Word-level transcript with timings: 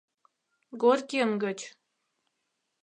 Горькийын 0.81 1.31
гыч 1.43 1.59